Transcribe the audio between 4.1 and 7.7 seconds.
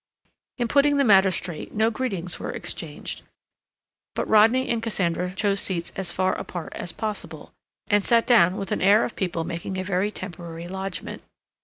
but Rodney and Cassandra chose seats as far apart as possible,